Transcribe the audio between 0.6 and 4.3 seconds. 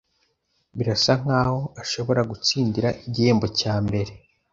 Birasa nkaho ashobora gutsindira igihembo cya mbere.